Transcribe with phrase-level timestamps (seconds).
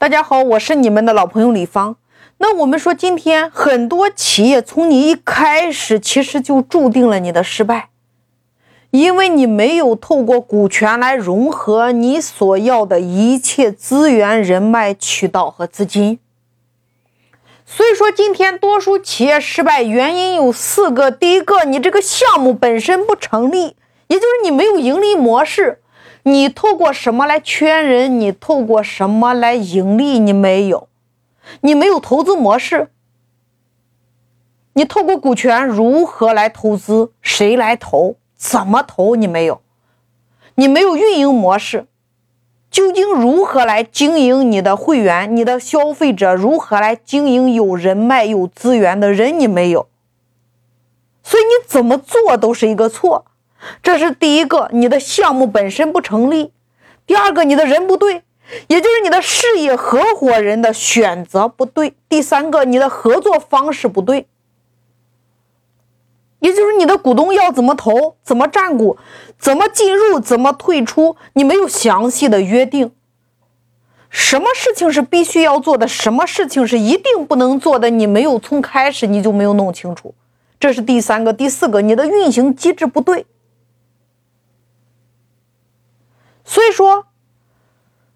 [0.00, 1.96] 大家好，我是你们的老朋友李芳。
[2.38, 7.90] 那我们说，今天很多企业从你一开始，其实就注定了你的失败，
[8.92, 16.18] 因为你没有透过股权来融合你所要的一切资源、人脉、渠道和资金。
[17.66, 23.76] 所以说，今天多数企业失败原因有四个：第一个，你这个项目本身不成立，
[24.06, 25.79] 也就是你没有盈利模式。
[26.24, 28.20] 你透过什么来圈人？
[28.20, 30.18] 你透过什么来盈利？
[30.18, 30.88] 你没有，
[31.62, 32.90] 你没有投资模式。
[34.74, 37.12] 你透过股权如何来投资？
[37.22, 38.16] 谁来投？
[38.36, 39.16] 怎么投？
[39.16, 39.60] 你没有，
[40.54, 41.86] 你没有运营模式。
[42.70, 45.34] 究竟如何来经营你的会员？
[45.34, 49.40] 你的消费者如何来经营有人脉、有资源的人？
[49.40, 49.88] 你没有，
[51.22, 53.24] 所以你怎么做都是一个错。
[53.82, 56.50] 这是第一个，你的项目本身不成立；
[57.06, 58.22] 第二个，你的人不对，
[58.68, 64.26] 也就是你的事业合伙人的选择不对；第三个，你的合作方式不对，
[66.38, 68.96] 也就是你的股东要怎么投、怎么占股、
[69.38, 72.92] 怎么进入、怎么退出，你没有详细的约定。
[74.08, 80.14] 什么事情是必须要做的，什么事情是一定不能做的，你没有从开始你就没有弄清楚。
[80.58, 83.26] 这是第三个、第四个，你的运行机制不对。
[86.50, 87.06] 所以说，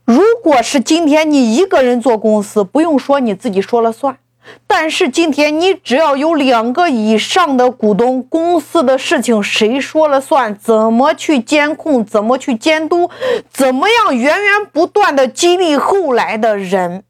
[0.04, 4.18] 如果是今天你一个人做公司，不用说你自己说了算。
[4.66, 10.58] 但是今天你只要有两个以上的股东，公司的事情谁说了算？
[10.58, 12.04] 怎么去监控？
[12.04, 13.08] 怎么去监督？
[13.48, 17.04] 怎么样源源不断的激励后来的人？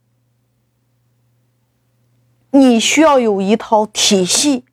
[2.50, 4.66] 你需要有一套体系。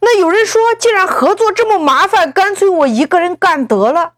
[0.00, 4.14] 那有人说，既然合作这么麻烦，干脆我一个人干得了。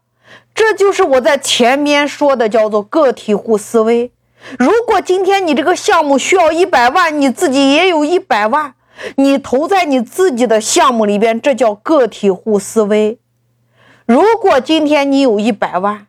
[0.53, 4.11] 这就是我在前面说的，叫做个体户思维。
[4.57, 8.73] 如果今天你这个项目需要一百万，你自己也有一百万，
[9.15, 13.19] 你投在你自己的项目里边，这叫个体户思维。
[14.05, 16.07] 如果今天你有一百万，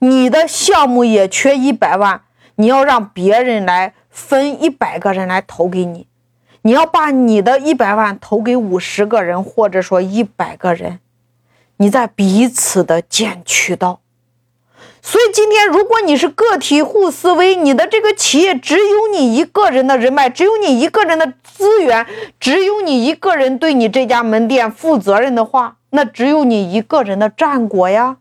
[0.00, 2.22] 你的项目也缺一百万，
[2.56, 6.06] 你要让别人来分一百个人来投给你，
[6.62, 11.00] 你要把你的一百万投给五十个人，或者说一百个人。
[11.82, 14.00] 你在彼此的建渠道，
[15.00, 22.06] 所以今天如果你是个体户思维，你的这个企业只有你一个人的人脉，只有你一个人的资源，
[22.38, 28.18] 只有你一个人对你这家门店负责任的话，那只有你一个人的战果呀。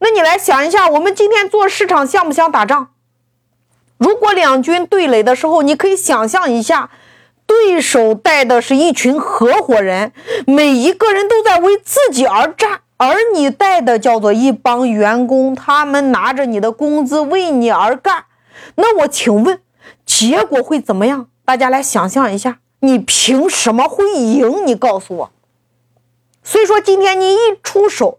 [0.00, 2.88] 那你来想一下，我们今天做市场像不像打仗？
[3.96, 6.90] 如果两军对垒的时候，你可以想象一下，
[7.46, 10.12] 对手带的是一群合伙人，
[10.46, 12.79] 每一个人都在为自己而战。
[13.02, 18.26] 而你带的叫做一帮员工，他们拿着你的工资为你而干，
[18.74, 19.58] 那我请问，
[20.04, 21.28] 结果会怎么样？
[21.46, 24.66] 大家来想象一下，你凭什么会赢？
[24.66, 25.30] 你告诉我。
[26.44, 28.18] 所以说，今天你一出手，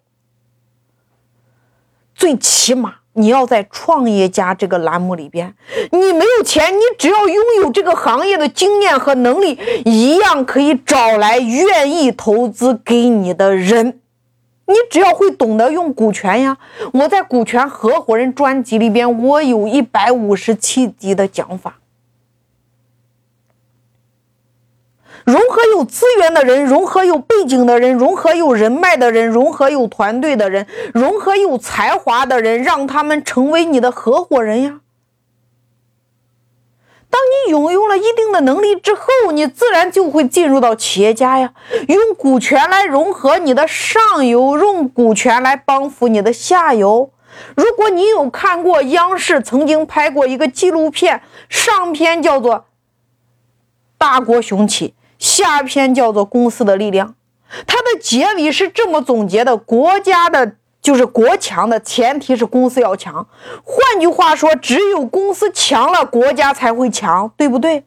[2.15, 5.53] 最起码你要在创业家这个栏目里边，
[5.91, 14.00] 你没有钱，你只要拥有这个行业的经验和能力，一样可以找来愿意投资给你的人。
[14.71, 16.57] 你只要会懂得用股权呀！
[16.93, 21.77] 我在股权合伙人专辑里边，我有一百五十七集的讲法。
[25.23, 34.80] 融合有资源的人，融合有背景的人，融合有人脉的人，融合有团队的人，融合有才华的人，让他们成为你的合伙人呀。
[37.11, 41.53] 当你拥有了一定的能力之后，你自然就会进入到企业家呀。
[41.89, 47.11] 用股权来融合你的上游，用股权来帮扶你的下游。
[47.55, 52.65] 如果你有看过央视曾经拍过一个纪录片，上篇叫做
[53.99, 57.15] “大国雄起”，下篇叫做“公司的力量”，
[57.67, 60.53] 它的结尾是这么总结的：国家的。
[60.81, 63.27] 就是国强的前提是公司要强，
[63.63, 67.85] 换句话说，只有公司强了，国家才会强，对不对？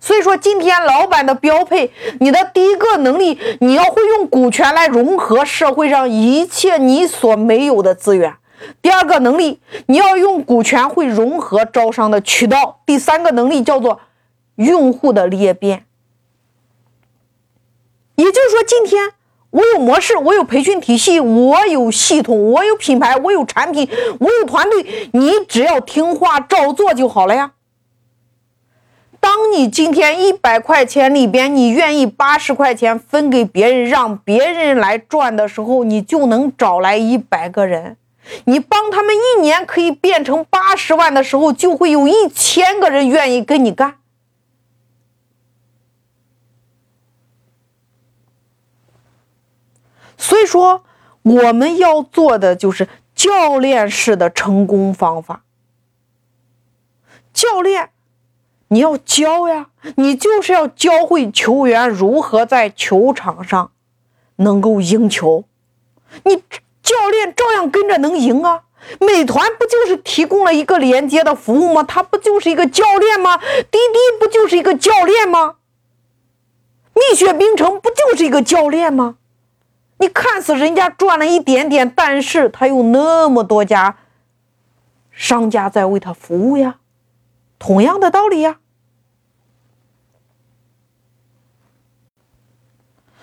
[0.00, 8.32] 所以说，今天老板的标配，你的第一个能力，你要会用股权来融合社会上一切你所没有的资源；
[8.82, 14.00] 第二个能力，你要用股权会融合招商的渠道；第三个能力叫做
[14.56, 15.84] 用户的裂变。
[18.16, 19.12] 也就是说，今天。
[19.50, 23.88] 我有模式，我有培训体系，我有系统，我有品牌，我有产品，
[24.20, 25.10] 我有团队。
[25.12, 27.52] 你只要听话照做就好了呀。
[29.18, 37.96] 当你今天一百块钱里边，你愿意八十块钱分给别人，让别人来赚的时候，你就能找来一百个人。
[38.44, 43.96] 你帮他们一年可以变成八十万的时候，就会有一千个人愿意跟你干。
[50.20, 50.84] 所以说，
[51.22, 55.44] 我们要做的就是教练式的成功方法。
[57.32, 57.88] 教练，
[58.68, 63.72] 你要教呀，你就是要教会球员如何在球场上
[64.36, 65.44] 能够赢球。
[66.24, 66.36] 你
[66.82, 68.64] 教练照样跟着能赢啊。
[69.00, 71.82] 美团不就是提供了一个连接的服务吗？
[71.82, 73.38] 他不就是一个教练吗？
[73.38, 75.56] 滴滴不就是一个教练吗？
[76.92, 79.16] 蜜雪冰城不就是一个教练吗？
[80.00, 83.98] 你看似人家赚了一点点，但是他有那么多家
[85.10, 86.78] 商家在为他服务呀，
[87.58, 88.58] 同样的道理呀。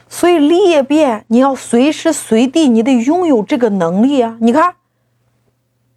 [0.07, 4.37] 所以裂变，你要随时随地，你得拥有这个能力啊！
[4.39, 4.75] 你看，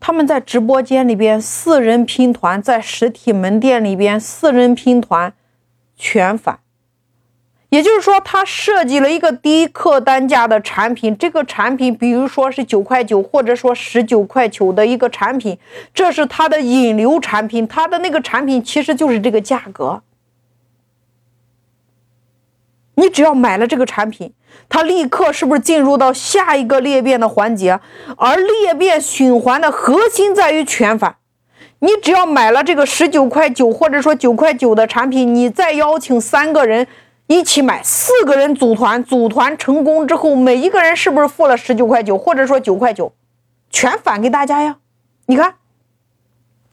[0.00, 5.32] 他们在直播间里边四人拼团，在实体门店里边四人拼团，
[5.96, 6.60] 全返。
[7.70, 11.16] 也就是说，他设计了一个低客单价的产品。
[11.16, 15.56] 这个产品，比如说是九块九，或者说十九块九的一个产品，
[15.94, 17.66] 这是他的引流产品。
[17.66, 20.02] 他的那个产品其实就是这个价格。
[22.96, 24.32] 你只要买了这个产品，
[24.68, 27.78] 他立刻是不是进入到下一个裂变的环节？
[28.16, 31.14] 而裂变循环的核心在于全返。
[31.78, 36.88] 你只要买了这个十九块九，或者说九块九的产品，你再邀请三个人。
[37.30, 43.12] 一起买，四个人组团，组团成功之后，每一个人是不是付了十九块九，或者说九块九，
[43.70, 44.78] 全返给大家呀？
[45.26, 45.54] 你看，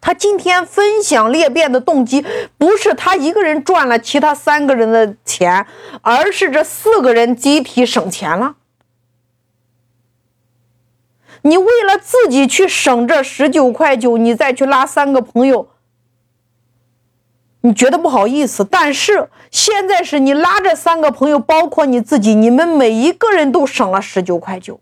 [0.01, 2.25] 他今天分享裂变的动机，
[2.57, 5.67] 不是他一个人赚了其他三个人的钱，
[6.01, 8.55] 而是这四个人集体省钱了。
[11.43, 15.69] 你为了自己去省这十九块九，你再去拉三个朋友。
[17.67, 24.79] 你觉得不好意思，但是现在是你拉着三个朋友，包括你自己，你们每一个人都省了十九块九。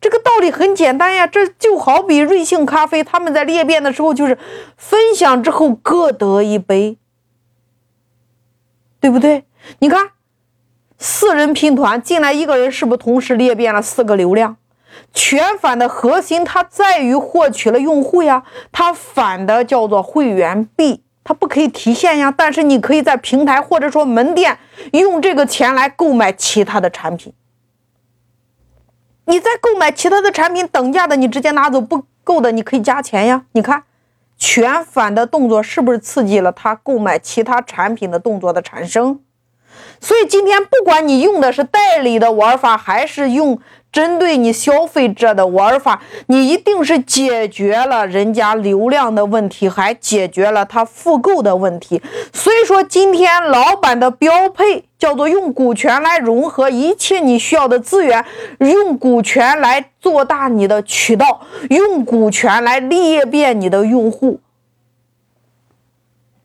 [0.00, 4.38] 这个道理很简单呀，这就好比瑞幸咖啡，他们在裂变的时候就是
[4.76, 6.98] 分享之后各得一杯，
[9.00, 9.44] 对不对？
[9.80, 10.10] 你看，
[10.98, 14.56] 四人拼团进来一个人，是不是同时裂变了四个流量？
[15.12, 21.02] 全返的核心它在于获取了用户呀，它返的叫做会员币。
[21.22, 24.58] 它不可以提现呀，但是你可以在平台或者说门店
[24.92, 27.32] 用这个钱来购买其他的产品。
[29.26, 33.44] 你在购买其他的产品等价的，你直接拿走；不够的，你可以加钱呀。
[33.52, 33.84] 你看，
[34.36, 39.20] 全返的动作是不是刺激了他购买其他产品的动作的产生？
[40.00, 43.60] 所以今天不管你用的是代理的玩法，还是用。
[43.92, 52.00] 针对你消费者的玩法，你一定是解决了人家流量的问题，还解决了他复购的问题。
[52.32, 58.24] 所以说，今天老板的标配叫做用股权来融合一切你需要的资源，
[58.58, 61.40] 用股权来做大你的渠道，
[61.70, 64.40] 用股权来裂变你的用户。